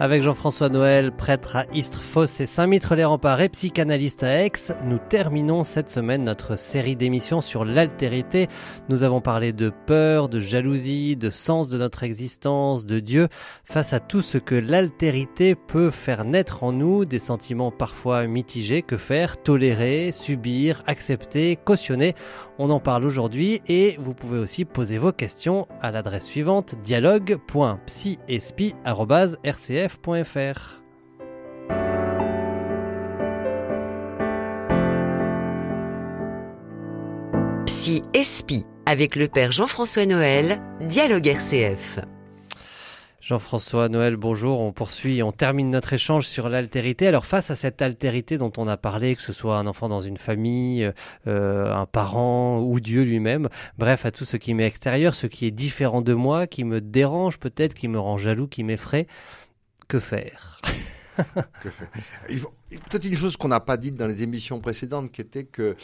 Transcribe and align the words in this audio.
Avec 0.00 0.22
Jean-François 0.22 0.68
Noël, 0.68 1.10
prêtre 1.10 1.56
à 1.56 1.66
Istres-Fosse 1.74 2.40
et 2.40 2.46
Saint-Mitre-les-Remparts 2.46 3.40
et 3.40 3.48
psychanalyste 3.48 4.22
à 4.22 4.44
Aix, 4.44 4.52
nous 4.84 4.98
terminons 4.98 5.64
cette 5.64 5.90
semaine 5.90 6.22
notre 6.22 6.56
série 6.56 6.94
d'émissions 6.94 7.40
sur 7.40 7.64
l'altérité. 7.64 8.46
Nous 8.88 9.02
avons 9.02 9.20
parlé 9.20 9.52
de 9.52 9.72
peur, 9.86 10.28
de 10.28 10.38
jalousie, 10.38 11.16
de 11.16 11.30
sens 11.30 11.68
de 11.68 11.78
notre 11.78 12.04
existence, 12.04 12.86
de 12.86 13.00
Dieu, 13.00 13.26
face 13.64 13.92
à 13.92 13.98
tout 13.98 14.20
ce 14.20 14.38
que 14.38 14.54
l'altérité 14.54 15.56
peut 15.56 15.90
faire 15.90 16.24
naître 16.24 16.62
en 16.62 16.70
nous, 16.70 17.04
des 17.04 17.18
sentiments 17.18 17.72
parfois 17.72 18.24
mitigés. 18.28 18.82
Que 18.82 18.96
faire? 18.96 19.42
Tolérer, 19.42 20.12
subir, 20.12 20.84
accepter, 20.86 21.56
cautionner 21.56 22.14
On 22.60 22.70
en 22.70 22.80
parle 22.80 23.04
aujourd'hui 23.04 23.62
et 23.68 23.94
vous 24.00 24.14
pouvez 24.14 24.38
aussi 24.38 24.64
poser 24.64 24.98
vos 24.98 25.12
questions 25.12 25.68
à 25.80 25.92
l'adresse 25.92 26.24
suivante 26.24 26.74
dialogue.psyespi.rcf 26.82 29.36
rcf.fr. 29.44 30.82
Psy 37.66 38.02
Espi 38.12 38.66
avec 38.86 39.14
le 39.14 39.28
père 39.28 39.52
Jean-François 39.52 40.06
Noël, 40.06 40.60
Dialogue 40.80 41.28
RCF. 41.28 42.00
Jean-François 43.28 43.90
Noël, 43.90 44.16
bonjour. 44.16 44.58
On 44.60 44.72
poursuit, 44.72 45.22
on 45.22 45.32
termine 45.32 45.68
notre 45.68 45.92
échange 45.92 46.26
sur 46.26 46.48
l'altérité. 46.48 47.06
Alors 47.06 47.26
face 47.26 47.50
à 47.50 47.56
cette 47.56 47.82
altérité 47.82 48.38
dont 48.38 48.52
on 48.56 48.66
a 48.66 48.78
parlé, 48.78 49.14
que 49.16 49.20
ce 49.20 49.34
soit 49.34 49.58
un 49.58 49.66
enfant 49.66 49.90
dans 49.90 50.00
une 50.00 50.16
famille, 50.16 50.90
euh, 51.26 51.74
un 51.74 51.84
parent 51.84 52.60
ou 52.60 52.80
Dieu 52.80 53.02
lui-même, 53.02 53.50
bref, 53.76 54.06
à 54.06 54.12
tout 54.12 54.24
ce 54.24 54.38
qui 54.38 54.54
m'est 54.54 54.66
extérieur, 54.66 55.14
ce 55.14 55.26
qui 55.26 55.44
est 55.44 55.50
différent 55.50 56.00
de 56.00 56.14
moi, 56.14 56.46
qui 56.46 56.64
me 56.64 56.80
dérange 56.80 57.38
peut-être, 57.38 57.74
qui 57.74 57.88
me 57.88 57.98
rend 57.98 58.16
jaloux, 58.16 58.46
qui 58.46 58.64
m'effraie, 58.64 59.06
que 59.88 60.00
faire? 60.00 60.62
Que 61.62 61.68
faire? 61.68 61.88
Peut-être 62.70 63.04
une 63.06 63.16
chose 63.16 63.36
qu'on 63.36 63.48
n'a 63.48 63.60
pas 63.60 63.76
dite 63.76 63.96
dans 63.96 64.06
les 64.06 64.22
émissions 64.22 64.60
précédentes, 64.60 65.10
qui 65.12 65.20
était 65.20 65.44
que 65.44 65.76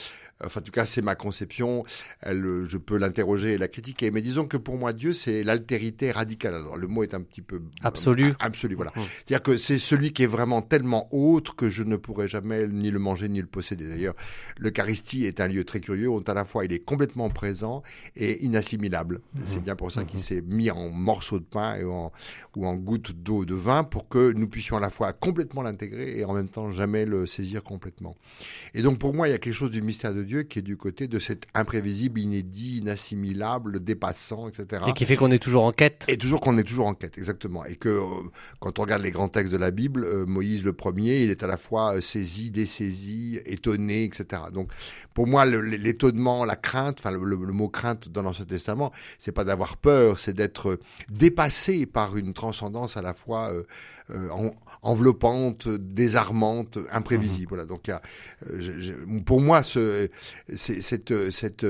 enfin 0.44 0.60
en 0.60 0.62
tout 0.62 0.72
cas 0.72 0.86
c'est 0.86 1.02
ma 1.02 1.14
conception, 1.14 1.84
elle, 2.20 2.64
je 2.66 2.76
peux 2.76 2.96
l'interroger 2.96 3.52
et 3.52 3.58
la 3.58 3.68
critiquer, 3.68 4.10
mais 4.10 4.22
disons 4.22 4.46
que 4.46 4.56
pour 4.56 4.76
moi 4.76 4.92
Dieu 4.92 5.12
c'est 5.12 5.44
l'altérité 5.44 6.10
radicale. 6.10 6.54
Alors 6.54 6.76
le 6.76 6.86
mot 6.86 7.02
est 7.02 7.14
un 7.14 7.22
petit 7.22 7.42
peu 7.42 7.62
absolu, 7.82 8.34
absolu 8.40 8.74
voilà. 8.74 8.92
Mmh. 8.96 9.00
C'est-à-dire 9.24 9.42
que 9.42 9.56
c'est 9.56 9.78
celui 9.78 10.12
qui 10.12 10.22
est 10.22 10.28
vraiment 10.28 10.62
tellement 10.62 11.08
autre 11.12 11.56
que 11.56 11.68
je 11.68 11.82
ne 11.82 11.96
pourrais 11.96 12.28
jamais 12.28 12.66
ni 12.66 12.90
le 12.90 12.98
manger 12.98 13.28
ni 13.28 13.40
le 13.40 13.46
posséder. 13.46 13.88
D'ailleurs, 13.88 14.14
l'Eucharistie 14.58 15.24
est 15.24 15.40
un 15.40 15.48
lieu 15.48 15.64
très 15.64 15.80
curieux 15.80 16.08
où 16.08 16.22
à 16.26 16.34
la 16.34 16.44
fois 16.44 16.64
il 16.64 16.72
est 16.72 16.84
complètement 16.84 17.30
présent 17.30 17.82
et 18.16 18.44
inassimilable. 18.44 19.20
Mmh. 19.34 19.40
C'est 19.44 19.62
bien 19.62 19.76
pour 19.76 19.92
ça 19.92 20.02
mmh. 20.02 20.06
qu'il 20.06 20.20
s'est 20.20 20.42
mis 20.42 20.70
en 20.70 20.90
morceaux 20.90 21.38
de 21.38 21.44
pain 21.44 21.76
et 21.76 21.84
en, 21.84 22.12
ou 22.56 22.66
en 22.66 22.74
gouttes 22.74 23.12
d'eau 23.12 23.44
de 23.44 23.54
vin 23.54 23.84
pour 23.84 24.08
que 24.08 24.32
nous 24.32 24.48
puissions 24.48 24.76
à 24.76 24.80
la 24.80 24.90
fois 24.90 25.12
complètement 25.12 25.62
l'intégrer 25.62 26.18
et 26.18 26.24
en 26.24 26.34
même 26.34 26.48
temps 26.48 26.72
jamais 26.74 27.04
le 27.04 27.26
saisir 27.26 27.62
complètement. 27.62 28.16
Et 28.74 28.82
donc 28.82 28.98
pour 28.98 29.14
moi 29.14 29.28
il 29.28 29.30
y 29.32 29.34
a 29.34 29.38
quelque 29.38 29.54
chose 29.54 29.70
du 29.70 29.82
mystère 29.82 30.14
de 30.14 30.22
Dieu 30.22 30.42
qui 30.42 30.58
est 30.58 30.62
du 30.62 30.76
côté 30.76 31.08
de 31.08 31.18
cet 31.18 31.46
imprévisible, 31.54 32.20
inédit, 32.20 32.78
inassimilable, 32.78 33.82
dépassant, 33.82 34.48
etc. 34.48 34.82
Et 34.88 34.92
qui 34.92 35.04
fait 35.04 35.16
qu'on 35.16 35.30
est 35.30 35.38
toujours 35.38 35.64
en 35.64 35.72
quête. 35.72 36.04
Et 36.08 36.16
toujours 36.16 36.40
qu'on 36.40 36.58
est 36.58 36.64
toujours 36.64 36.86
en 36.86 36.94
quête, 36.94 37.18
exactement. 37.18 37.64
Et 37.64 37.76
que 37.76 37.88
euh, 37.88 38.04
quand 38.60 38.78
on 38.78 38.82
regarde 38.82 39.02
les 39.02 39.10
grands 39.10 39.28
textes 39.28 39.52
de 39.52 39.58
la 39.58 39.70
Bible, 39.70 40.04
euh, 40.04 40.26
Moïse 40.26 40.64
le 40.64 40.72
premier, 40.72 41.22
il 41.22 41.30
est 41.30 41.42
à 41.42 41.46
la 41.46 41.56
fois 41.56 41.96
euh, 41.96 42.00
saisi, 42.00 42.50
dessaisi, 42.50 43.40
étonné, 43.46 44.04
etc. 44.04 44.42
Donc 44.52 44.70
pour 45.14 45.26
moi, 45.26 45.44
l'étonnement, 45.46 46.44
la 46.44 46.56
crainte, 46.56 46.98
enfin 47.00 47.10
le, 47.10 47.36
mot 47.36 47.68
crainte 47.68 48.08
dans 48.08 48.22
l'Ancien 48.22 48.44
Testament, 48.44 48.92
c'est 49.18 49.32
pas 49.32 49.44
d'avoir 49.44 49.76
peur, 49.76 50.18
c'est 50.18 50.34
d'être 50.34 50.78
dépassé 51.08 51.86
par 51.86 52.16
une 52.16 52.34
transcendance 52.34 52.96
à 52.96 53.02
la 53.02 53.14
fois 53.14 53.52
enveloppante, 54.82 55.68
désarmante, 55.68 56.78
imprévisible. 56.90 57.48
Voilà. 57.48 57.64
Donc, 57.64 57.90
pour 59.24 59.40
moi, 59.40 59.62
ce, 59.62 60.08
cette, 60.56 61.30
cette, 61.30 61.66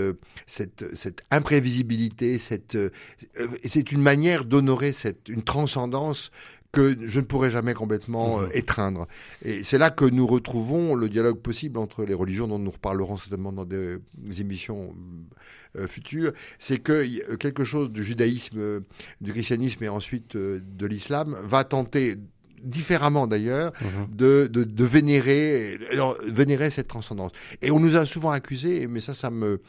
cette, 0.46 0.94
cette, 0.94 1.22
imprévisibilité, 1.30 2.38
cette, 2.38 2.76
c'est 3.64 3.92
une 3.92 4.02
manière 4.02 4.44
d'honorer 4.44 4.92
une 5.28 5.42
transcendance 5.42 6.30
que 6.74 6.96
je 7.06 7.20
ne 7.20 7.24
pourrais 7.24 7.50
jamais 7.50 7.74
complètement 7.74 8.38
mhm. 8.38 8.44
euh, 8.44 8.48
étreindre. 8.52 9.06
Et 9.44 9.62
c'est 9.62 9.78
là 9.78 9.90
que 9.90 10.04
nous 10.04 10.26
retrouvons 10.26 10.94
le 10.94 11.08
dialogue 11.08 11.38
possible 11.38 11.78
entre 11.78 12.04
les 12.04 12.14
religions 12.14 12.48
dont 12.48 12.58
nous 12.58 12.70
reparlerons 12.70 13.16
certainement 13.16 13.52
dans 13.52 13.64
des 13.64 13.98
émissions 14.40 14.94
euh, 15.76 15.86
futures. 15.86 16.32
C'est 16.58 16.78
que 16.78 17.34
quelque 17.36 17.64
chose 17.64 17.90
du 17.90 18.02
judaïsme, 18.04 18.82
du 19.20 19.32
christianisme 19.32 19.84
et 19.84 19.88
ensuite 19.88 20.36
euh, 20.36 20.60
de 20.62 20.86
l'islam 20.86 21.36
va 21.42 21.64
tenter 21.64 22.16
différemment 22.64 23.26
d'ailleurs, 23.26 23.72
mhm. 23.80 24.16
de, 24.16 24.48
de, 24.50 24.64
de, 24.64 24.84
vénérer, 24.84 25.78
vénérer 26.26 26.70
cette 26.70 26.88
transcendance. 26.88 27.32
Et 27.62 27.70
on 27.70 27.80
nous 27.80 27.96
a 27.96 28.04
souvent 28.06 28.30
accusé, 28.30 28.86
mais 28.86 29.00
ça, 29.00 29.14
ça 29.14 29.30
me, 29.30 29.60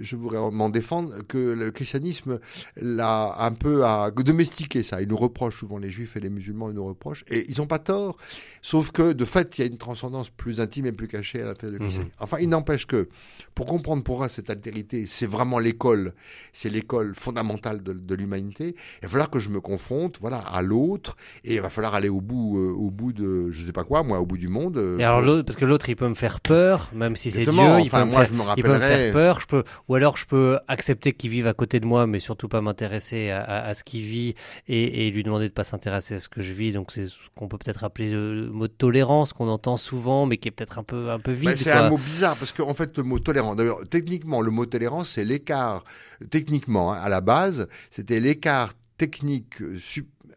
je 0.00 0.16
voudrais 0.16 0.50
m'en 0.50 0.68
défendre, 0.68 1.22
que 1.26 1.38
le 1.38 1.70
christianisme 1.70 2.38
l'a 2.76 3.34
un 3.38 3.52
peu 3.52 3.84
à 3.84 4.10
domestiqué 4.10 4.82
ça. 4.82 5.02
Ils 5.02 5.08
nous 5.08 5.16
reprochent 5.16 5.58
souvent, 5.58 5.78
les 5.78 5.90
juifs 5.90 6.16
et 6.16 6.20
les 6.20 6.30
musulmans, 6.30 6.70
ils 6.70 6.74
nous 6.74 6.84
reprochent, 6.84 7.24
et 7.28 7.46
ils 7.50 7.58
n'ont 7.58 7.66
pas 7.66 7.78
tort, 7.78 8.16
sauf 8.60 8.90
que 8.90 9.12
de 9.12 9.24
fait, 9.24 9.58
il 9.58 9.60
y 9.62 9.64
a 9.64 9.66
une 9.66 9.78
transcendance 9.78 10.30
plus 10.30 10.60
intime 10.60 10.86
et 10.86 10.92
plus 10.92 11.08
cachée 11.08 11.42
à 11.42 11.46
l'intérieur 11.46 11.78
du 11.78 11.84
mhm. 11.84 11.88
christianisme. 11.88 12.14
Enfin, 12.20 12.38
il 12.40 12.48
n'empêche 12.48 12.86
que, 12.86 13.08
pour 13.54 13.66
comprendre 13.66 14.02
pourquoi 14.02 14.28
cette 14.28 14.50
altérité, 14.50 15.06
c'est 15.06 15.26
vraiment 15.26 15.58
l'école, 15.58 16.12
c'est 16.52 16.70
l'école 16.70 17.14
fondamentale 17.14 17.82
de, 17.82 17.92
de 17.92 18.14
l'humanité, 18.14 18.74
il 19.00 19.02
va 19.02 19.08
falloir 19.08 19.30
que 19.30 19.40
je 19.40 19.48
me 19.48 19.60
confronte, 19.60 20.18
voilà, 20.20 20.38
à 20.38 20.62
l'autre, 20.62 21.16
et 21.44 21.54
il 21.54 21.60
va 21.60 21.70
falloir 21.70 21.94
aller 21.94 22.08
au 22.08 22.20
bout 22.20 22.41
euh, 22.56 22.72
au 22.72 22.90
bout 22.90 23.12
de 23.12 23.50
je 23.50 23.64
sais 23.64 23.72
pas 23.72 23.84
quoi, 23.84 24.02
moi, 24.02 24.20
au 24.20 24.26
bout 24.26 24.38
du 24.38 24.48
monde. 24.48 24.76
Euh, 24.76 24.98
et 24.98 25.04
alors 25.04 25.20
l'autre, 25.20 25.44
parce 25.44 25.56
que 25.56 25.64
l'autre, 25.64 25.88
il 25.88 25.96
peut 25.96 26.08
me 26.08 26.14
faire 26.14 26.40
peur, 26.40 26.90
même 26.94 27.16
si 27.16 27.30
c'est 27.30 27.44
Dieu, 27.44 27.52
il, 27.80 27.90
peut 27.90 28.04
moi, 28.04 28.24
je 28.24 28.34
me 28.34 28.42
il 28.56 28.62
peut 28.62 28.74
me 28.74 28.78
faire 28.78 29.12
peur. 29.12 29.40
Je 29.40 29.46
peux, 29.46 29.64
ou 29.88 29.94
alors 29.94 30.16
je 30.16 30.26
peux 30.26 30.58
accepter 30.68 31.12
qu'il 31.12 31.30
vive 31.30 31.46
à 31.46 31.54
côté 31.54 31.80
de 31.80 31.86
moi, 31.86 32.06
mais 32.06 32.18
surtout 32.18 32.48
pas 32.48 32.60
m'intéresser 32.60 33.30
à, 33.30 33.42
à, 33.42 33.74
ce 33.74 33.84
qu'il 33.84 34.02
vit 34.02 34.34
et, 34.68 35.06
et, 35.06 35.10
lui 35.10 35.22
demander 35.22 35.48
de 35.48 35.54
pas 35.54 35.64
s'intéresser 35.64 36.14
à 36.14 36.18
ce 36.18 36.28
que 36.28 36.42
je 36.42 36.52
vis. 36.52 36.72
Donc 36.72 36.90
c'est 36.92 37.08
ce 37.08 37.16
qu'on 37.36 37.48
peut 37.48 37.58
peut-être 37.58 37.84
appeler 37.84 38.10
le 38.10 38.50
mot 38.50 38.66
de 38.66 38.72
tolérance 38.72 39.32
qu'on 39.32 39.48
entend 39.48 39.76
souvent, 39.76 40.26
mais 40.26 40.36
qui 40.36 40.48
est 40.48 40.52
peut-être 40.52 40.78
un 40.78 40.84
peu 40.84 41.10
un 41.10 41.18
peu 41.18 41.32
vide. 41.32 41.56
c'est 41.56 41.72
un 41.72 41.90
mot 41.90 41.98
bizarre 41.98 42.36
parce 42.36 42.52
qu'en 42.52 42.68
en 42.68 42.74
fait 42.74 42.96
le 42.98 43.04
mot 43.04 43.18
tolérance. 43.18 43.56
D'ailleurs, 43.56 43.80
techniquement, 43.88 44.40
le 44.40 44.50
mot 44.50 44.66
tolérance, 44.66 45.10
c'est 45.10 45.24
l'écart. 45.24 45.84
Techniquement, 46.30 46.92
hein, 46.92 47.00
à 47.02 47.08
la 47.08 47.20
base, 47.20 47.68
c'était 47.90 48.20
l'écart 48.20 48.74
technique 48.96 49.60
euh, 49.60 49.78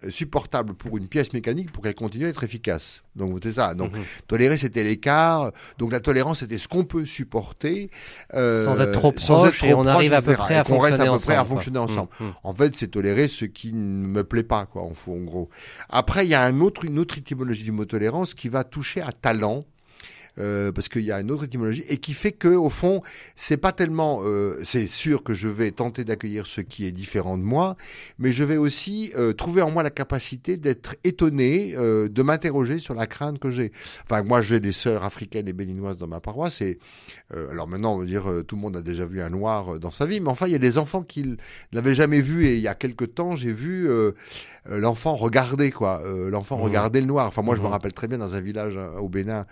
supportable 0.09 0.73
pour 0.73 0.97
une 0.97 1.07
pièce 1.07 1.33
mécanique 1.33 1.71
pour 1.71 1.83
qu'elle 1.83 1.95
continue 1.95 2.25
à 2.25 2.29
être 2.29 2.43
efficace. 2.43 3.03
Donc 3.15 3.39
c'est 3.43 3.53
ça. 3.53 3.73
Donc 3.73 3.93
mhm. 3.93 4.03
tolérer 4.27 4.57
c'était 4.57 4.83
l'écart. 4.83 5.51
Donc 5.77 5.91
la 5.91 5.99
tolérance 5.99 6.39
c'était 6.39 6.57
ce 6.57 6.67
qu'on 6.67 6.83
peut 6.83 7.05
supporter 7.05 7.89
euh, 8.33 8.65
sans 8.65 8.79
être 8.81 8.91
trop 8.91 9.11
proche 9.11 9.63
et 9.63 9.73
on 9.73 9.85
arrive 9.85 10.13
à 10.13 10.21
peu 10.21 10.33
près 10.33 10.55
à 10.55 10.63
fonctionner 10.63 11.09
ensemble. 11.09 11.39
À 11.39 11.45
fonctionner 11.45 11.79
ensemble. 11.79 12.09
Mhm. 12.19 12.33
En 12.43 12.53
fait 12.53 12.75
c'est 12.75 12.87
tolérer 12.87 13.27
ce 13.27 13.45
qui 13.45 13.73
ne 13.73 14.07
me 14.07 14.23
plaît 14.23 14.43
pas 14.43 14.65
quoi 14.65 14.83
en, 14.83 14.93
en 15.11 15.17
gros. 15.17 15.49
Après 15.89 16.25
il 16.25 16.29
y 16.29 16.35
a 16.35 16.43
un 16.43 16.59
autre, 16.59 16.85
une 16.85 16.99
autre 16.99 17.17
étymologie 17.17 17.63
du 17.63 17.71
mot 17.71 17.85
tolérance 17.85 18.33
qui 18.33 18.49
va 18.49 18.63
toucher 18.63 19.01
à 19.01 19.11
talent 19.11 19.65
euh, 20.39 20.71
parce 20.71 20.89
qu'il 20.89 21.03
y 21.03 21.11
a 21.11 21.19
une 21.19 21.31
autre 21.31 21.45
étymologie, 21.45 21.83
et 21.89 21.97
qui 21.97 22.13
fait 22.13 22.31
que 22.31 22.49
au 22.49 22.69
fond, 22.69 23.01
c'est 23.35 23.57
pas 23.57 23.71
tellement, 23.71 24.21
euh, 24.23 24.59
c'est 24.63 24.87
sûr 24.87 25.23
que 25.23 25.33
je 25.33 25.47
vais 25.47 25.71
tenter 25.71 26.03
d'accueillir 26.03 26.45
ce 26.45 26.61
qui 26.61 26.85
est 26.85 26.91
différent 26.91 27.37
de 27.37 27.43
moi, 27.43 27.75
mais 28.19 28.31
je 28.31 28.43
vais 28.43 28.57
aussi 28.57 29.11
euh, 29.15 29.33
trouver 29.33 29.61
en 29.61 29.71
moi 29.71 29.83
la 29.83 29.89
capacité 29.89 30.57
d'être 30.57 30.95
étonné, 31.03 31.75
euh, 31.77 32.09
de 32.09 32.21
m'interroger 32.23 32.79
sur 32.79 32.93
la 32.93 33.07
crainte 33.07 33.39
que 33.39 33.49
j'ai. 33.49 33.71
Enfin, 34.03 34.23
moi, 34.23 34.41
j'ai 34.41 34.59
des 34.59 34.71
sœurs 34.71 35.03
africaines 35.03 35.47
et 35.47 35.53
béninoises 35.53 35.97
dans 35.97 36.07
ma 36.07 36.19
paroisse, 36.19 36.61
et 36.61 36.79
alors 37.33 37.67
maintenant, 37.67 37.95
on 37.95 37.99
va 37.99 38.05
dire, 38.05 38.25
tout 38.47 38.55
le 38.55 38.61
monde 38.61 38.77
a 38.77 38.81
déjà 38.81 39.05
vu 39.05 39.21
un 39.21 39.29
noir 39.29 39.79
dans 39.79 39.91
sa 39.91 40.05
vie, 40.05 40.21
mais 40.21 40.29
enfin, 40.29 40.47
il 40.47 40.51
y 40.51 40.55
a 40.55 40.59
des 40.59 40.77
enfants 40.77 41.01
qui 41.01 41.37
l'avaient 41.71 41.95
jamais 41.95 42.21
vu, 42.21 42.45
et 42.45 42.55
il 42.55 42.61
y 42.61 42.67
a 42.67 42.75
quelque 42.75 43.05
temps, 43.05 43.35
j'ai 43.35 43.51
vu 43.51 43.89
l'enfant 44.65 45.15
regarder 45.15 45.71
quoi, 45.71 46.01
l'enfant 46.29 46.57
mmh. 46.57 46.61
regarder 46.61 47.01
le 47.01 47.07
noir. 47.07 47.27
Enfin, 47.27 47.41
moi, 47.41 47.55
je 47.55 47.61
me 47.61 47.67
mmh. 47.67 47.71
rappelle 47.71 47.93
très 47.93 48.07
bien 48.07 48.17
dans 48.17 48.35
un 48.35 48.41
village 48.41 48.77
hein, 48.77 48.91
au 48.99 49.09
Bénin 49.09 49.45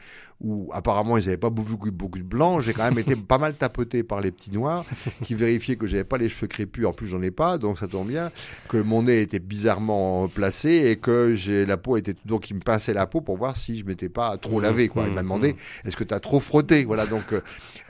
où 0.44 0.70
apparemment 0.74 1.18
ils 1.18 1.26
n'avaient 1.26 1.38
pas 1.38 1.50
beaucoup, 1.50 1.90
beaucoup 1.92 2.20
de 2.20 2.24
blanc. 2.24 2.60
J'ai 2.60 2.74
quand 2.74 2.84
même 2.84 3.00
été 3.00 3.16
pas 3.28 3.38
mal 3.38 3.56
tapoté 3.56 4.04
par 4.04 4.22
les 4.22 4.32
petits 4.32 4.52
noirs 4.52 4.86
qui 5.24 5.36
vérifiaient 5.36 5.78
que 5.78 5.88
j'avais 5.88 6.04
pas 6.04 6.18
les 6.18 6.30
cheveux 6.30 6.48
crépus. 6.48 6.86
En 6.86 6.92
plus, 6.94 7.08
j'en 7.08 7.22
ai 7.22 7.32
pas, 7.32 7.58
donc 7.58 7.80
ça 7.80 7.88
tombe 7.88 8.08
bien. 8.08 8.32
Que 8.68 8.78
mon 8.78 9.04
nez 9.04 9.22
était 9.22 9.40
bizarrement 9.40 10.28
placé 10.28 10.90
et 10.92 10.98
que 10.98 11.34
j'ai 11.36 11.66
la 11.66 11.78
peau 11.78 11.98
était 11.98 12.16
donc 12.26 12.50
il 12.50 12.56
me 12.56 12.60
pinçait 12.60 12.94
la 12.94 13.08
peau 13.08 13.22
pour 13.22 13.38
voir 13.38 13.56
si 13.58 13.78
je 13.78 13.86
m'étais 13.86 14.10
pas 14.10 14.38
trop 14.38 14.60
lavé. 14.60 14.90
Quoi. 14.90 15.06
Il 15.08 15.14
m'a 15.14 15.22
demandé 15.22 15.56
est-ce 15.86 15.96
que 15.96 16.04
tu 16.04 16.14
as 16.14 16.20
trop 16.20 16.40
frotté? 16.40 16.86
Voilà 16.86 17.06
donc. 17.06 17.34
Euh, 17.34 17.42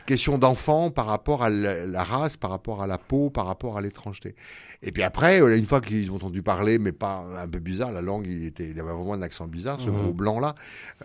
question 0.06 0.38
d'enfant 0.38 0.92
par 0.92 1.06
rapport 1.06 1.44
à 1.44 1.50
la 1.50 2.04
race, 2.04 2.38
par 2.38 2.50
rapport 2.50 2.82
à 2.84 2.88
la 2.88 2.98
peau, 2.98 3.30
par 3.30 3.46
rapport 3.46 3.78
à 3.78 3.82
l'étrangeté. 3.82 4.36
Et 4.82 4.92
puis 4.92 5.02
après, 5.02 5.42
euh, 5.42 5.58
une 5.58 5.66
fois 5.66 5.80
qu'ils 5.80 6.12
ont 6.12 6.16
entendu 6.16 6.44
parler, 6.44 6.78
mais 6.78 6.92
pas 6.92 7.26
un 7.42 7.48
peu 7.48 7.60
bizarre, 7.60 7.92
la 7.92 8.02
langue, 8.02 8.28
il, 8.28 8.46
était, 8.46 8.70
il 8.70 8.80
avait 8.80 8.92
vraiment 8.92 9.14
un 9.14 9.22
accent 9.22 9.48
bizarre, 9.48 9.80
ce 9.80 9.90
gros 9.90 10.10
mhm. 10.10 10.12
blanc-là, 10.12 10.56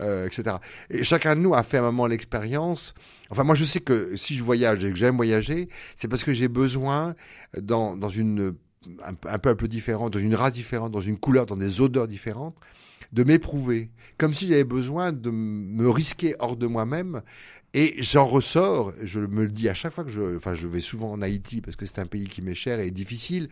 euh, 0.01 0.27
etc. 0.27 0.57
Et 0.89 1.03
chacun 1.03 1.35
de 1.35 1.41
nous 1.41 1.53
a 1.53 1.63
fait 1.63 1.77
à 1.77 1.81
un 1.81 1.85
moment 1.85 2.07
l'expérience. 2.07 2.93
Enfin, 3.29 3.43
moi, 3.43 3.55
je 3.55 3.63
sais 3.63 3.79
que 3.79 4.15
si 4.17 4.35
je 4.35 4.43
voyage 4.43 4.83
et 4.83 4.89
que 4.89 4.97
j'aime 4.97 5.15
voyager, 5.15 5.69
c'est 5.95 6.09
parce 6.09 6.23
que 6.23 6.33
j'ai 6.33 6.49
besoin, 6.49 7.15
dans, 7.57 7.95
dans 7.95 8.09
une 8.09 8.55
un, 9.03 9.13
peu 9.13 9.49
un 9.49 9.55
peu 9.55 9.67
différente, 9.67 10.13
dans 10.13 10.19
une 10.19 10.35
race 10.35 10.53
différente, 10.53 10.91
dans 10.91 11.01
une 11.01 11.17
couleur, 11.17 11.45
dans 11.45 11.57
des 11.57 11.81
odeurs 11.81 12.07
différentes, 12.07 12.55
de 13.11 13.23
m'éprouver, 13.23 13.89
comme 14.17 14.33
si 14.33 14.47
j'avais 14.47 14.63
besoin 14.63 15.11
de 15.11 15.31
me 15.31 15.89
risquer 15.89 16.35
hors 16.39 16.55
de 16.55 16.67
moi-même 16.67 17.21
et 17.73 18.01
j'en 18.01 18.25
ressors, 18.25 18.93
je 19.03 19.19
me 19.19 19.43
le 19.43 19.51
dis 19.51 19.69
à 19.69 19.75
chaque 19.75 19.93
fois 19.93 20.03
que 20.03 20.09
je, 20.09 20.37
enfin, 20.37 20.55
je 20.55 20.67
vais 20.67 20.81
souvent 20.81 21.11
en 21.11 21.21
Haïti 21.21 21.61
parce 21.61 21.75
que 21.75 21.85
c'est 21.85 21.99
un 21.99 22.07
pays 22.07 22.27
qui 22.27 22.41
m'est 22.41 22.55
cher 22.55 22.79
et 22.79 22.89
difficile. 22.89 23.49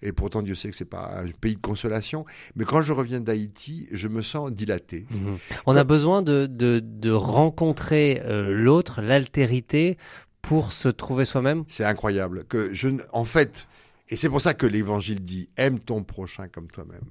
Et 0.00 0.12
pourtant, 0.12 0.40
Dieu 0.40 0.54
sait 0.54 0.70
que 0.70 0.76
c'est 0.76 0.86
pas 0.86 1.20
un 1.22 1.28
pays 1.28 1.56
de 1.56 1.60
consolation. 1.60 2.24
Mais 2.56 2.64
quand 2.64 2.80
je 2.80 2.92
reviens 2.92 3.20
d'Haïti, 3.20 3.86
je 3.92 4.08
me 4.08 4.22
sens 4.22 4.50
dilaté. 4.50 5.06
Mhm. 5.10 5.38
On 5.66 5.76
a 5.76 5.84
besoin 5.84 6.22
de, 6.22 6.46
de, 6.46 6.80
de 6.82 7.10
rencontrer 7.10 8.22
euh, 8.24 8.50
l'autre, 8.50 9.02
l'altérité, 9.02 9.98
pour 10.40 10.72
se 10.72 10.88
trouver 10.88 11.26
soi-même. 11.26 11.64
C'est 11.68 11.84
incroyable. 11.84 12.44
Que 12.48 12.72
je, 12.72 12.88
en 13.12 13.26
fait, 13.26 13.68
et 14.08 14.16
c'est 14.16 14.30
pour 14.30 14.40
ça 14.40 14.54
que 14.54 14.66
l'Évangile 14.66 15.20
dit 15.20 15.50
aime 15.58 15.80
ton 15.80 16.02
prochain 16.02 16.48
comme 16.48 16.68
toi-même. 16.68 17.10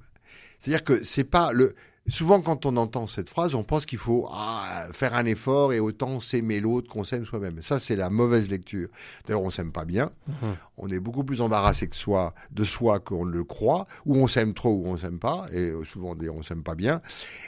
C'est-à-dire 0.58 0.84
que 0.84 1.04
c'est 1.04 1.24
pas 1.24 1.52
le, 1.52 1.76
Souvent, 2.10 2.40
quand 2.40 2.66
on 2.66 2.76
entend 2.76 3.06
cette 3.06 3.30
phrase, 3.30 3.54
on 3.54 3.62
pense 3.62 3.86
qu'il 3.86 3.98
faut 3.98 4.28
ah, 4.32 4.88
faire 4.92 5.14
un 5.14 5.24
effort 5.24 5.72
et 5.72 5.80
autant 5.80 6.20
s'aimer 6.20 6.60
l'autre 6.60 6.90
qu'on 6.90 7.04
s'aime 7.04 7.24
soi-même. 7.24 7.62
Ça, 7.62 7.78
c'est 7.78 7.96
la 7.96 8.10
mauvaise 8.10 8.48
lecture. 8.48 8.88
D'ailleurs, 9.26 9.42
on 9.42 9.50
s'aime 9.50 9.72
pas 9.72 9.84
bien. 9.84 10.10
Mhm. 10.28 10.56
On 10.82 10.88
est 10.88 10.98
beaucoup 10.98 11.24
plus 11.24 11.42
embarrassé 11.42 11.88
que 11.88 11.96
soi, 11.96 12.34
de 12.52 12.64
soi 12.64 13.00
qu'on 13.00 13.24
le 13.24 13.44
croit, 13.44 13.86
ou 14.06 14.16
on 14.16 14.26
s'aime 14.26 14.54
trop 14.54 14.72
ou 14.72 14.86
on 14.86 14.96
s'aime 14.96 15.18
pas, 15.18 15.46
et 15.52 15.70
euh, 15.70 15.84
souvent 15.84 16.14
d'ailleurs 16.14 16.36
on 16.36 16.42
s'aime 16.42 16.62
pas 16.62 16.74
bien, 16.74 17.02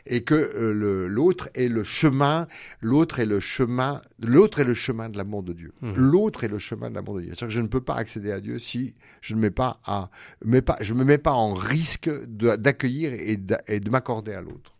et 0.05 0.23
que 0.23 0.35
euh, 0.35 1.07
l'autre 1.09 1.49
est 1.55 1.69
le 1.69 1.83
chemin, 1.83 2.47
l'autre 2.83 3.21
est 3.21 3.27
le 3.27 3.41
chemin, 3.41 4.03
l'autre 4.19 4.59
est 4.59 4.65
le 4.65 4.75
chemin 4.75 5.09
de 5.09 5.17
l'amour 5.17 5.43
de 5.43 5.55
Dieu. 5.55 5.73
Mhm. 5.81 5.95
L'autre 5.97 6.45
est 6.45 6.49
le 6.49 6.59
chemin 6.59 6.91
de 6.91 6.95
l'amour 6.95 7.17
de 7.17 7.23
Dieu. 7.23 7.31
C'est-à-dire 7.31 7.49
que 7.49 7.55
je 7.55 7.61
ne 7.61 7.69
peux 7.69 7.81
pas 7.81 7.95
accéder 7.95 8.33
à 8.33 8.41
Dieu 8.41 8.59
si 8.59 8.95
je 9.23 9.35
ne 9.35 9.41
mets 9.41 9.51
pas 9.51 9.81
à, 9.87 10.11
mets 10.45 10.61
pas, 10.61 10.77
je 10.83 10.93
me 10.93 11.05
mets 11.05 11.17
pas 11.17 11.33
en 11.33 11.55
risque 11.55 12.11
d'accueillir 12.27 13.15
et 13.15 13.39
de 13.39 13.91
m'accorder 13.91 14.35
à 14.35 14.43
l'autre. 14.53 14.73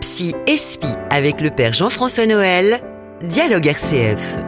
Psy 0.00 0.34
Espi 0.46 0.88
avec 1.10 1.40
le 1.40 1.50
père 1.50 1.72
Jean-François 1.72 2.26
Noël, 2.26 2.80
Dialogue 3.22 3.66
RCF. 3.66 4.38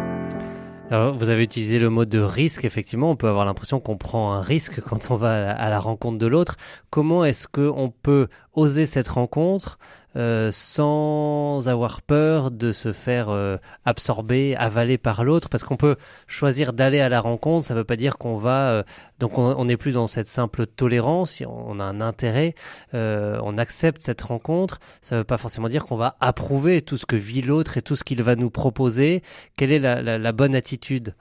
Alors, 0.91 1.17
vous 1.17 1.31
avez 1.31 1.45
utilisé 1.45 1.79
le 1.79 1.89
mot 1.89 2.05
de 2.05 2.19
risque. 2.19 2.65
Effectivement, 2.65 3.11
on 3.11 3.17
peut 3.17 3.29
avoir 3.29 3.45
l'impression 3.45 3.79
qu'on 3.79 3.97
prend 3.97 4.33
un 4.33 4.43
risque 4.43 4.81
quand 4.81 5.13
on 5.13 5.17
va 5.17 5.53
à 5.53 5.71
la 5.71 5.79
rencontre 5.79 6.19
de 6.19 6.27
l'autre. 6.27 6.57
Comment 6.91 7.25
est-ce 7.25 7.47
qu'on 7.47 7.93
peut 8.03 8.27
oser 8.55 8.87
cette 8.87 9.07
rencontre 9.07 9.79
euh, 10.17 10.51
sans 10.53 11.69
avoir 11.69 12.03
peur 12.03 12.51
de 12.51 12.73
se 12.73 12.93
faire 12.93 13.29
euh, 13.29 13.59
absorber, 13.85 14.57
avaler 14.57 14.99
par 14.99 15.23
l'autre, 15.23 15.49
parce 15.49 15.63
qu'on 15.63 15.77
peut 15.77 15.97
choisir 16.27 16.73
d'aller 16.73 17.01
à 17.01 17.09
la 17.09 17.21
rencontre, 17.21 17.67
ça 17.67 17.75
ne 17.75 17.79
veut 17.79 17.85
pas 17.85 17.97
dire 17.97 18.19
qu'on 18.19 18.37
va... 18.37 18.71
Euh, 18.71 18.83
donc 19.21 19.37
on 19.37 19.65
n'est 19.67 19.77
plus 19.77 19.93
dans 19.93 20.07
cette 20.07 20.29
simple 20.29 20.67
tolérance, 20.67 21.43
on 21.47 21.79
a 21.79 21.85
un 21.85 22.01
intérêt, 22.01 22.55
on 22.95 23.59
accepte 23.59 24.01
cette 24.01 24.23
rencontre, 24.23 24.81
ça 25.03 25.15
ne 25.17 25.21
veut 25.21 25.25
pas 25.25 25.37
forcément 25.37 25.69
dire 25.69 25.85
qu'on 25.85 25.97
va 25.97 26.17
approuver 26.21 26.81
tout 26.81 26.97
ce 26.97 27.05
que 27.05 27.17
vit 27.17 27.43
l'autre 27.43 27.77
et 27.77 27.83
tout 27.83 27.97
ce 27.97 28.03
qu'il 28.03 28.23
va 28.23 28.35
nous 28.35 28.49
proposer. 28.49 29.23
Quelle 29.59 29.73
est 29.73 29.79
la 29.79 30.33
bonne 30.33 30.55
attitude? 30.55 31.15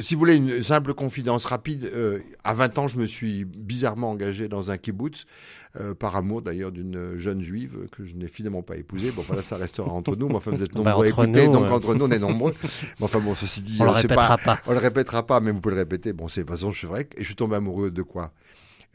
Si 0.00 0.14
vous 0.14 0.20
voulez 0.20 0.36
une 0.36 0.62
simple 0.62 0.94
confidence 0.94 1.44
rapide, 1.44 1.90
euh, 1.94 2.20
à 2.44 2.54
20 2.54 2.78
ans, 2.78 2.88
je 2.88 2.98
me 2.98 3.06
suis 3.06 3.44
bizarrement 3.44 4.10
engagé 4.10 4.48
dans 4.48 4.70
un 4.70 4.78
kibbutz, 4.78 5.26
euh, 5.80 5.94
par 5.94 6.16
amour 6.16 6.42
d'ailleurs 6.42 6.70
d'une 6.70 7.16
jeune 7.16 7.42
juive 7.42 7.86
que 7.92 8.04
je 8.04 8.14
n'ai 8.14 8.28
finalement 8.28 8.62
pas 8.62 8.76
épousée. 8.76 9.10
Bon, 9.10 9.22
voilà, 9.26 9.42
ça 9.42 9.56
restera 9.56 9.90
entre 9.92 10.16
nous. 10.16 10.28
Mais 10.28 10.36
enfin, 10.36 10.50
vous 10.50 10.62
êtes 10.62 10.72
bah, 10.72 10.80
nombreux 10.90 11.06
à 11.06 11.08
écouter, 11.08 11.48
donc 11.48 11.70
entre 11.70 11.94
nous, 11.94 12.04
on 12.04 12.10
est 12.10 12.18
nombreux. 12.18 12.54
Mais 12.62 13.04
enfin, 13.04 13.20
bon, 13.20 13.34
ceci 13.34 13.62
dit, 13.62 13.78
on 13.80 13.84
le 13.84 13.90
répétera 13.90 14.36
pas, 14.36 14.60
On 14.66 14.72
le 14.72 14.78
répétera 14.78 15.26
pas, 15.26 15.40
mais 15.40 15.50
vous 15.50 15.60
pouvez 15.60 15.74
le 15.74 15.80
répéter. 15.80 16.12
Bon, 16.12 16.28
c'est 16.28 16.42
de 16.42 16.46
toute 16.46 16.56
façon, 16.56 16.72
je 16.72 16.78
suis 16.78 16.86
vrai. 16.86 17.08
Et 17.16 17.20
je 17.20 17.24
suis 17.24 17.36
tombé 17.36 17.56
amoureux 17.56 17.90
de 17.90 18.02
quoi? 18.02 18.32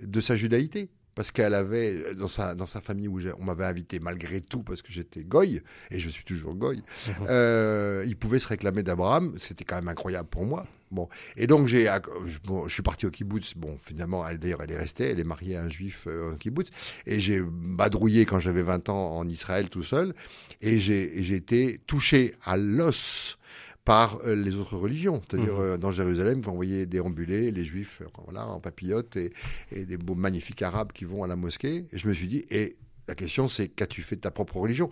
De 0.02 0.22
sa 0.22 0.36
judaïté 0.36 0.90
parce 1.18 1.31
qu'elle 1.31 1.56
avait 1.56 2.14
dans 2.14 2.28
sa 2.28 2.54
dans 2.54 2.68
sa 2.68 2.80
famille 2.80 3.08
où 3.08 3.19
on 3.40 3.44
m'avait 3.44 3.66
invité 3.66 4.00
malgré 4.00 4.40
tout 4.40 4.62
parce 4.62 4.84
que 4.84 4.94
j'étais 4.94 5.24
goy 5.24 5.64
et 5.90 5.98
je 5.98 6.10
suis 6.10 6.24
toujours 6.24 6.54
goy. 6.54 6.84
Euh, 7.28 8.06
il 8.06 8.16
pouvait 8.16 8.40
se 8.40 8.48
réclamer 8.48 8.84
d'Abraham, 8.84 9.34
c'était 9.38 9.66
quand 9.66 9.75
même 9.75 9.88
incroyable 9.88 10.30
pour 10.30 10.46
moi. 10.46 10.68
Bon 10.92 11.10
et 11.36 11.48
donc 11.48 11.68
j'ai 11.68 11.92
je 12.25 12.72
suis 12.72 12.84
parti 12.84 13.08
au 13.08 13.10
kibbutz. 13.12 13.56
Bon 13.56 13.80
finalement 13.81 14.28
elle 14.28 14.38
d'ailleurs 14.38 14.62
elle 14.62 14.72
est 14.72 14.78
restée, 14.78 15.10
elle 15.10 15.19
est 15.19 15.24
mariée 15.24 15.56
à 15.58 15.64
un 15.64 15.69
juif 15.69 16.04
euh, 16.06 16.34
au 16.34 16.36
kibbutz 16.36 16.69
et 17.08 17.19
j'ai 17.19 17.42
badrouillé 17.42 18.25
quand 18.25 18.40
j'avais 18.40 18.62
20 18.62 18.90
ans 18.90 19.18
en 19.18 19.28
Israël 19.28 19.69
tout 19.69 19.84
seul 19.84 20.14
et 20.62 20.78
j'ai 20.78 21.24
j'ai 21.24 21.36
été 21.36 21.81
touché 21.88 22.36
à 22.46 22.58
l'os 22.58 23.40
par 23.88 24.19
euh, 24.25 24.36
les 24.36 24.57
autres 24.57 24.75
religions. 24.75 25.22
C'est-à-dire, 25.22 25.54
mmh. 25.54 25.62
euh, 25.62 25.78
dans 25.78 25.94
Jérusalem, 25.94 26.42
vous 26.42 26.54
voyez 26.54 26.86
déambuler 26.86 27.51
les 27.51 27.63
juifs 27.63 28.01
euh, 28.01 28.07
voilà, 28.25 28.45
en 28.45 28.60
papillotes 28.60 29.16
et, 29.16 29.31
et, 29.72 29.86
des 29.86 29.95
beaux 29.95 30.13
magnifiques 30.13 30.62
arabes 30.62 30.92
qui 30.92 31.06
vont 31.06 31.24
à 31.24 31.28
la 31.28 31.38
mosquée. 31.38 31.86
Et 31.94 31.98
je 31.98 32.06
me 32.10 32.13
suis 32.13 32.28
dit, 32.28 32.44
et 32.51 32.75
la 33.07 33.16
question, 33.16 33.48
c'est 33.48 33.69
qu'as-tu 33.69 34.01
fait 34.01 34.18
de 34.18 34.22
ta 34.22 34.30
propre 34.30 34.57
religion? 34.57 34.89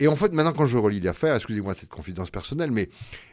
Et 0.00 0.08
en 0.08 0.16
fait, 0.16 0.32
maintenant, 0.32 0.54
quand 0.54 0.64
je 0.64 0.78
relis 0.78 0.98
l'affaire, 0.98 1.36
excusez-moi 1.36 1.74
cette 1.74 1.90
confidence 1.90 2.30
personnelle, 2.30 2.70
mais 2.70 2.88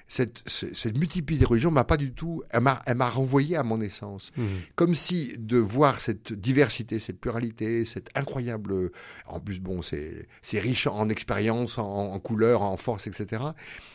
cette, 0.10 0.44
cette 0.48 0.98
multiplicité 0.98 1.40
des 1.40 1.46
religions 1.46 1.72
m'a 1.72 1.86
pas 1.86 1.96
du 1.96 2.12
tout, 2.12 2.44
elle 2.50 2.62
m'a 2.62 3.10
renvoyé 3.10 3.56
à 3.56 3.64
mon 3.64 3.80
essence. 3.80 4.32
Mmh. 4.36 4.46
Comme 4.76 4.94
si 4.94 5.38
de 5.38 5.58
voir 5.58 6.02
cette 6.02 6.34
diversité, 6.34 7.00
cette 7.00 7.22
pluralité, 7.22 7.86
cette 7.86 8.10
incroyable, 8.16 8.92
en 9.28 9.40
plus, 9.40 9.60
bon, 9.60 9.82
c'est 9.82 10.28
riche 10.60 10.88
en 10.88 11.08
expérience, 11.08 11.78
en, 11.78 12.20
couleurs, 12.20 12.62
en 12.62 12.76
force, 12.76 13.08
etc., 13.08 13.44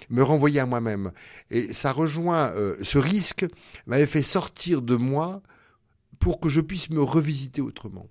me 0.08 0.22
renvoyait 0.22 0.60
à 0.60 0.66
moi-même. 0.66 1.12
Et 1.50 1.74
ça 1.74 1.92
rejoint, 1.92 2.52
euh, 2.52 2.76
ce 2.82 2.96
risque 2.96 3.44
m'avait 3.86 4.06
fait 4.06 4.22
sortir 4.22 4.80
de 4.80 4.96
moi 4.96 5.42
pour 6.19 6.40
que 6.40 6.48
je 6.48 6.62
puisse 6.62 6.88
me 6.88 7.02
revisiter 7.02 7.60
autrement 7.60 8.08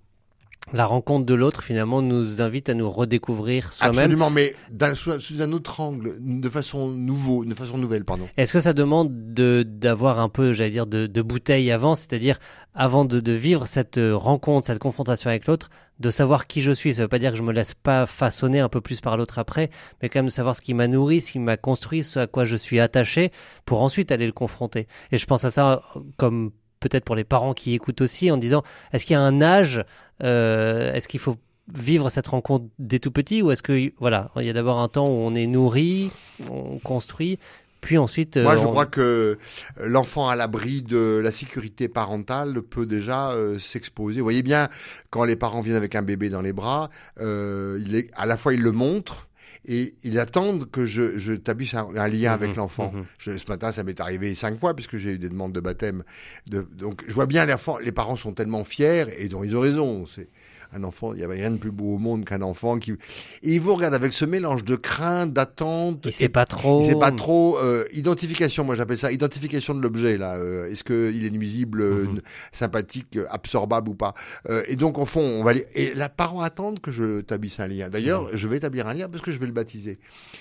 la 0.72 0.86
rencontre 0.86 1.26
de 1.26 1.34
l'autre 1.34 1.62
finalement 1.62 2.02
nous 2.02 2.40
invite 2.40 2.68
à 2.68 2.74
nous 2.74 2.90
redécouvrir 2.90 3.72
soi-même. 3.72 3.98
Absolument, 3.98 4.30
mais 4.30 4.54
sous 4.94 5.42
un 5.42 5.52
autre 5.52 5.80
angle, 5.80 6.16
de 6.20 6.48
façon 6.48 6.88
nouveau, 6.88 7.44
de 7.44 7.54
façon 7.54 7.78
nouvelle, 7.78 8.04
pardon. 8.04 8.28
Est-ce 8.36 8.52
que 8.52 8.60
ça 8.60 8.72
demande 8.72 9.34
de 9.34 9.64
d'avoir 9.66 10.20
un 10.20 10.28
peu, 10.28 10.52
j'allais 10.52 10.70
dire, 10.70 10.86
de, 10.86 11.06
de 11.06 11.22
bouteille 11.22 11.70
avant, 11.70 11.94
c'est-à-dire 11.94 12.38
avant 12.74 13.04
de, 13.04 13.20
de, 13.20 13.32
vivre 13.32 13.66
cette 13.66 13.98
euh, 13.98 14.16
rencontre, 14.16 14.66
cette 14.66 14.78
confrontation 14.78 15.28
avec 15.28 15.46
l'autre, 15.46 15.68
de 16.00 16.10
savoir 16.10 16.46
qui 16.46 16.62
je 16.62 16.72
suis? 16.72 16.94
Ça 16.94 17.02
veut 17.02 17.08
pas 17.08 17.18
dire 17.18 17.32
que 17.32 17.38
je 17.38 17.42
me 17.42 17.52
laisse 17.52 17.74
pas 17.74 18.06
façonner 18.06 18.60
un 18.60 18.70
peu 18.70 18.80
plus 18.80 19.02
par 19.02 19.18
l'autre 19.18 19.38
après, 19.38 19.68
mais 20.00 20.08
quand 20.08 20.20
même 20.20 20.26
de 20.26 20.30
savoir 20.30 20.56
ce 20.56 20.62
qui 20.62 20.72
m'a 20.72 20.88
nourri, 20.88 21.20
ce 21.20 21.32
qui 21.32 21.38
m'a 21.38 21.58
construit, 21.58 22.02
ce 22.02 22.20
à 22.20 22.26
quoi 22.26 22.44
je 22.46 22.56
suis 22.56 22.80
attaché, 22.80 23.30
pour 23.66 23.82
ensuite 23.82 24.10
aller 24.10 24.26
le 24.26 24.32
confronter. 24.32 24.86
Et 25.10 25.18
je 25.18 25.26
pense 25.26 25.44
à 25.44 25.50
ça 25.50 25.82
comme 26.16 26.52
peut-être 26.82 27.04
pour 27.04 27.16
les 27.16 27.24
parents 27.24 27.54
qui 27.54 27.72
écoutent 27.74 28.02
aussi, 28.02 28.30
en 28.30 28.36
disant 28.36 28.62
est-ce 28.92 29.06
qu'il 29.06 29.14
y 29.14 29.16
a 29.16 29.22
un 29.22 29.40
âge, 29.40 29.84
euh, 30.22 30.92
est-ce 30.92 31.08
qu'il 31.08 31.20
faut 31.20 31.36
vivre 31.72 32.10
cette 32.10 32.26
rencontre 32.26 32.66
dès 32.78 32.98
tout 32.98 33.12
petit 33.12 33.40
ou 33.40 33.50
est-ce 33.50 33.62
que 33.62 33.92
voilà, 33.98 34.30
il 34.36 34.44
y 34.44 34.50
a 34.50 34.52
d'abord 34.52 34.80
un 34.80 34.88
temps 34.88 35.06
où 35.06 35.12
on 35.12 35.34
est 35.34 35.46
nourri, 35.46 36.10
on 36.50 36.78
construit, 36.78 37.38
puis 37.80 37.96
ensuite. 37.98 38.36
Moi, 38.36 38.56
je 38.56 38.64
euh, 38.64 38.70
crois 38.70 38.86
que 38.86 39.38
l'enfant 39.80 40.28
à 40.28 40.36
l'abri 40.36 40.82
de 40.82 41.20
la 41.22 41.30
sécurité 41.30 41.88
parentale 41.88 42.60
peut 42.62 42.84
déjà 42.84 43.30
euh, 43.30 43.58
s'exposer. 43.58 44.20
Vous 44.20 44.26
voyez 44.26 44.42
bien, 44.42 44.68
quand 45.10 45.24
les 45.24 45.36
parents 45.36 45.60
viennent 45.60 45.76
avec 45.76 45.94
un 45.94 46.02
bébé 46.02 46.28
dans 46.28 46.42
les 46.42 46.52
bras, 46.52 46.90
il 47.18 47.94
est, 47.94 48.10
à 48.14 48.26
la 48.26 48.36
fois 48.36 48.52
ils 48.52 48.62
le 48.62 48.72
montrent, 48.72 49.28
et 49.64 49.94
ils 50.02 50.18
attendent 50.18 50.70
que 50.70 50.84
je, 50.84 51.18
je 51.18 51.34
un, 51.74 52.08
lien 52.08 52.32
avec 52.32 52.50
mhm, 52.50 52.56
l'enfant. 52.56 52.92
Mhm. 52.94 53.38
ce 53.38 53.48
matin, 53.48 53.72
ça 53.72 53.84
m'est 53.84 54.00
arrivé 54.00 54.34
cinq 54.34 54.58
fois 54.58 54.74
puisque 54.74 54.96
j'ai 54.96 55.12
eu 55.12 55.18
des 55.18 55.28
demandes 55.28 55.52
de 55.52 55.60
baptême. 55.60 56.02
De, 56.46 56.62
donc, 56.62 57.04
je 57.06 57.14
vois 57.14 57.26
bien 57.26 57.46
les, 57.46 57.54
les 57.82 57.92
parents 57.92 58.16
sont 58.16 58.32
tellement 58.32 58.64
fiers 58.64 59.06
et 59.18 59.28
dont 59.28 59.44
ils 59.44 59.56
ont 59.56 59.60
raison. 59.60 60.06
C'est 60.06 60.28
un 60.74 60.84
enfant, 60.84 61.12
il 61.12 61.18
n'y 61.18 61.24
avait 61.24 61.34
rien 61.34 61.50
de 61.50 61.58
plus 61.58 61.70
beau 61.70 61.94
au 61.94 61.98
monde 61.98 62.24
qu'un 62.24 62.42
enfant 62.42 62.78
qui. 62.78 62.92
Et 62.92 62.98
il 63.42 63.60
vous 63.60 63.74
regarde 63.74 63.94
avec 63.94 64.12
ce 64.12 64.24
mélange 64.24 64.64
de 64.64 64.76
crainte, 64.76 65.32
d'attente. 65.32 66.06
Il 66.06 66.12
sait 66.12 66.28
pas 66.28 66.46
trop. 66.46 66.80
Il 66.80 66.86
sait 66.86 66.98
pas 66.98 67.12
trop. 67.12 67.58
Euh, 67.58 67.84
identification, 67.92 68.64
moi 68.64 68.74
j'appelle 68.74 68.98
ça 68.98 69.12
identification 69.12 69.74
de 69.74 69.80
l'objet 69.80 70.16
là. 70.16 70.36
Euh, 70.36 70.70
est-ce 70.70 70.84
qu'il 70.84 71.24
est 71.24 71.30
nuisible, 71.30 71.82
euh, 71.82 72.04
mhm. 72.04 72.20
sympathique, 72.52 73.18
absorbable 73.30 73.90
ou 73.90 73.94
pas? 73.94 74.14
Et 74.66 74.76
donc 74.76 74.98
au 74.98 75.04
fond, 75.04 75.20
on 75.20 75.44
va 75.44 75.52
et 75.74 75.92
la 75.94 76.08
parent 76.08 76.40
attend 76.40 76.74
que 76.74 76.90
je 76.90 77.20
établisse 77.20 77.60
un 77.60 77.66
lien. 77.66 77.88
D'ailleurs, 77.90 78.24
mhm. 78.24 78.30
je 78.34 78.48
vais 78.48 78.56
établir 78.56 78.86
un 78.86 78.94
lien 78.94 79.08
parce 79.08 79.22
que 79.22 79.30
je 79.30 79.38
vais 79.38 79.46
le 79.46 79.52
baptiser. 79.52 79.98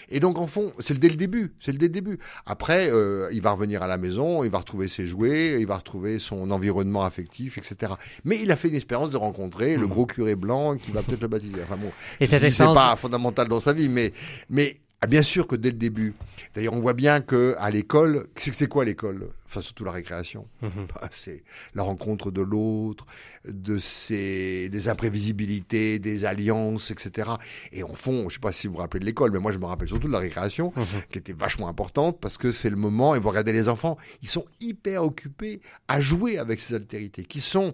Et 0.10 0.20
donc 0.20 0.38
en 0.38 0.48
fond, 0.48 0.72
c'est 0.80 0.94
le 0.94 1.00
dès 1.00 1.10
le 1.10 1.16
début. 1.16 1.54
C'est 1.60 1.72
le 1.72 1.78
dès 1.78 1.88
le 1.88 1.94
début. 1.94 2.20
Après, 2.46 2.92
il 3.32 3.42
va 3.42 3.52
revenir 3.52 3.84
à 3.84 3.88
la 3.88 3.98
maison, 3.98 4.44
il 4.44 4.52
va 4.52 4.60
retrouver 4.60 4.88
ses 4.88 5.06
jouets, 5.06 5.60
il 5.60 5.68
va 5.68 5.76
retrouver 5.76 6.20
son 6.20 6.52
environnement 6.52 7.04
affectif, 7.04 7.58
etc. 7.58 7.94
Mais 8.24 8.40
il 8.42 8.52
a 8.52 8.56
fait 8.56 8.70
une 8.70 8.76
expérience 8.76 9.10
de 9.10 9.18
rencontrer 9.18 9.76
le 9.76 9.84
mhm. 9.84 9.88
gros 9.88 10.06
curé 10.22 10.36
blanc 10.36 10.78
qui 10.78 10.92
va 10.92 11.02
peut-être 11.02 11.22
le 11.22 11.28
baptiser. 11.28 11.62
Enfin 11.64 11.78
bon, 11.78 11.92
et 12.20 12.28
c'est 12.28 12.58
pas 12.58 12.96
fondamental 12.96 13.48
dans 13.48 13.60
sa 13.60 13.74
vie, 13.74 13.90
mais 13.90 14.14
mais 14.50 14.78
Ah, 15.04 15.08
bien 15.08 15.24
sûr 15.24 15.48
que 15.48 15.56
dès 15.56 15.72
le 15.72 15.78
début. 15.78 16.14
D'ailleurs, 16.54 16.74
on 16.74 16.80
voit 16.80 16.94
bien 16.94 17.22
que 17.22 17.56
à 17.58 17.72
l'école, 17.72 18.28
c'est 18.36 18.68
quoi 18.68 18.86
l'école? 18.86 19.30
Enfin, 19.48 19.62
surtout 19.62 19.84
la 19.84 19.92
récréation. 19.92 20.48
Mhm. 20.62 20.86
Bah, 20.94 21.10
c'est 21.12 21.44
la 21.74 21.82
rencontre 21.82 22.30
de 22.30 22.42
l'autre, 22.44 23.08
de 23.46 23.80
ses, 23.80 24.70
des 24.70 24.88
imprévisibilités, 24.90 25.98
des 25.98 26.24
alliances, 26.26 26.92
etc. 26.92 27.32
Et 27.72 27.82
en 27.82 27.96
fond, 27.96 28.30
je 28.30 28.36
sais 28.36 28.40
pas 28.40 28.52
si 28.52 28.68
vous 28.68 28.74
vous 28.74 28.80
rappelez 28.80 29.00
de 29.00 29.06
l'école, 29.06 29.32
mais 29.32 29.40
moi 29.40 29.52
je 29.52 29.58
me 29.58 29.66
rappelle 29.66 29.88
surtout 29.88 30.08
de 30.08 30.14
la 30.14 30.20
récréation, 30.20 30.72
Mhm. 30.76 30.86
qui 31.12 31.18
était 31.18 31.34
vachement 31.34 31.68
importante 31.68 32.20
parce 32.22 32.38
que 32.38 32.52
c'est 32.52 32.70
le 32.70 32.76
moment. 32.76 33.16
Et 33.16 33.20
vous 33.20 33.30
regardez 33.30 33.54
les 33.54 33.70
enfants, 33.70 33.98
ils 34.22 34.30
sont 34.30 34.46
hyper 34.60 35.04
occupés 35.04 35.62
à 35.88 36.00
jouer 36.00 36.38
avec 36.38 36.60
ces 36.60 36.76
altérités, 36.76 37.24
qui 37.24 37.40
sont 37.40 37.74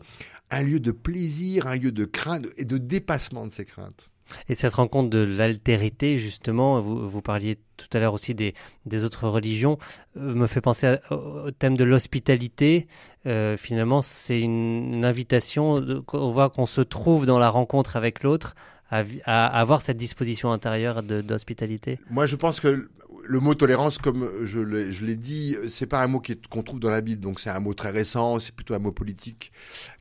un 0.49 0.63
lieu 0.63 0.79
de 0.79 0.91
plaisir, 0.91 1.67
un 1.67 1.75
lieu 1.75 1.91
de 1.91 2.05
crainte 2.05 2.45
et 2.55 2.63
de 2.63 2.77
dépassement 2.77 3.45
de 3.45 3.51
ces 3.51 3.65
craintes. 3.65 4.09
Et 4.49 4.55
cette 4.55 4.73
rencontre 4.73 5.09
de 5.09 5.19
l'altérité, 5.19 6.17
justement, 6.17 6.79
vous, 6.79 7.07
vous 7.09 7.21
parliez 7.21 7.57
tout 7.77 7.87
à 7.93 7.99
l'heure 7.99 8.13
aussi 8.13 8.33
des, 8.33 8.53
des 8.85 9.05
autres 9.05 9.27
religions, 9.27 9.77
euh, 10.17 10.33
me 10.33 10.47
fait 10.47 10.61
penser 10.61 10.97
au 11.11 11.51
thème 11.51 11.77
de 11.77 11.83
l'hospitalité. 11.83 12.87
Euh, 13.25 13.57
finalement, 13.57 14.01
c'est 14.01 14.39
une, 14.39 15.03
invitation, 15.05 15.79
de- 15.79 16.03
on 16.13 16.31
voit 16.31 16.49
qu'on 16.49 16.65
se 16.65 16.81
trouve 16.81 17.25
dans 17.25 17.39
la 17.39 17.49
rencontre 17.49 17.95
avec 17.95 18.23
l'autre, 18.23 18.55
à, 18.89 19.45
avoir 19.47 19.81
cette 19.81 19.97
disposition 19.97 20.51
intérieure 20.51 21.03
d'hospitalité. 21.03 21.99
Moi, 22.09 22.25
je 22.25 22.35
pense 22.37 22.59
que 22.61 22.89
le 23.27 23.39
mot 23.39 23.53
tolérance, 23.53 23.97
comme 23.97 24.29
je 24.43 24.59
l'ai 24.59 25.15
dit, 25.15 25.55
c'est 25.67 25.85
pas 25.85 26.01
un 26.01 26.07
mot 26.07 26.21
qu'on 26.49 26.63
trouve 26.63 26.79
dans 26.79 26.89
la 26.89 27.01
Bible, 27.01 27.21
donc 27.21 27.39
c'est 27.39 27.49
un 27.49 27.59
mot 27.59 27.73
très 27.73 27.89
récent, 27.89 28.39
c'est 28.39 28.53
plutôt 28.53 28.73
un 28.73 28.79
mot 28.79 28.91
politique 28.91 29.51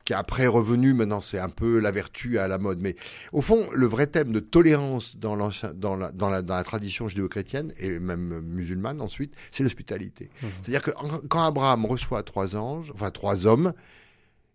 qui 0.04 0.12
est 0.12 0.16
après 0.16 0.46
revenu. 0.46 0.94
Maintenant, 0.94 1.20
c'est 1.20 1.38
un 1.38 1.48
peu 1.48 1.80
la 1.80 1.90
vertu 1.90 2.38
à 2.38 2.48
la 2.48 2.58
mode. 2.58 2.80
Mais 2.80 2.96
au 3.32 3.42
fond, 3.42 3.66
le 3.74 3.86
vrai 3.86 4.06
thème 4.06 4.32
de 4.32 4.40
tolérance 4.40 5.16
dans, 5.16 5.36
la, 5.36 5.50
dans, 5.74 5.96
la, 5.96 6.12
dans 6.12 6.30
la 6.30 6.64
tradition 6.64 7.08
judéo-chrétienne 7.08 7.72
et 7.78 7.98
même 7.98 8.40
musulmane 8.40 9.00
ensuite, 9.00 9.34
c'est 9.50 9.62
l'hospitalité. 9.62 10.30
Mhm. 10.42 10.48
C'est-à-dire 10.62 10.82
que 10.82 10.92
quand 11.28 11.42
Abraham 11.42 11.84
reçoit 11.86 12.22
trois 12.22 12.56
anges, 12.56 12.92
enfin 12.94 13.10
trois 13.10 13.46
hommes, 13.46 13.72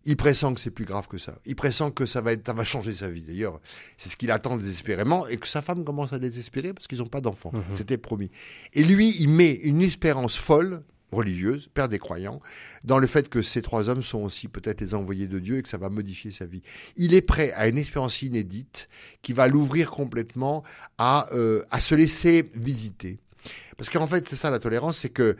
il 0.04 0.16
pressent 0.16 0.52
que 0.54 0.60
c'est 0.60 0.70
plus 0.70 0.84
grave 0.84 1.08
que 1.08 1.18
ça. 1.18 1.38
Il 1.46 1.56
pressent 1.56 1.90
que 1.94 2.06
ça 2.06 2.20
va, 2.20 2.32
être, 2.32 2.46
ça 2.46 2.52
va 2.52 2.64
changer 2.64 2.92
sa 2.92 3.08
vie. 3.08 3.22
D'ailleurs, 3.22 3.60
c'est 3.96 4.08
ce 4.08 4.16
qu'il 4.16 4.30
attend 4.30 4.56
désespérément 4.56 5.26
et 5.26 5.36
que 5.36 5.48
sa 5.48 5.62
femme 5.62 5.84
commence 5.84 6.12
à 6.12 6.18
désespérer 6.18 6.72
parce 6.72 6.86
qu'ils 6.86 6.98
n'ont 6.98 7.06
pas 7.06 7.20
d'enfants. 7.20 7.52
Mhm. 7.52 7.62
C'était 7.72 7.98
promis. 7.98 8.30
Et 8.72 8.84
lui, 8.84 9.16
il 9.20 9.28
met 9.28 9.52
une 9.52 9.82
espérance 9.82 10.36
folle, 10.36 10.82
religieuse, 11.12 11.68
père 11.72 11.88
des 11.88 11.98
croyants, 11.98 12.40
dans 12.84 12.98
le 12.98 13.06
fait 13.06 13.28
que 13.28 13.42
ces 13.42 13.62
trois 13.62 13.88
hommes 13.88 14.02
sont 14.02 14.20
aussi 14.20 14.48
peut-être 14.48 14.80
les 14.80 14.94
envoyés 14.94 15.28
de 15.28 15.38
Dieu 15.38 15.58
et 15.58 15.62
que 15.62 15.68
ça 15.68 15.78
va 15.78 15.90
modifier 15.90 16.30
sa 16.30 16.46
vie. 16.46 16.62
Il 16.96 17.14
est 17.14 17.22
prêt 17.22 17.52
à 17.52 17.68
une 17.68 17.78
espérance 17.78 18.22
inédite 18.22 18.88
qui 19.20 19.32
va 19.32 19.46
l'ouvrir 19.46 19.90
complètement 19.90 20.64
à, 20.98 21.28
euh, 21.32 21.64
à 21.70 21.80
se 21.80 21.94
laisser 21.94 22.46
visiter. 22.54 23.18
Parce 23.76 23.90
qu'en 23.90 24.06
fait, 24.06 24.28
c'est 24.28 24.36
ça 24.36 24.50
la 24.50 24.58
tolérance, 24.58 24.98
c'est 24.98 25.10
que 25.10 25.36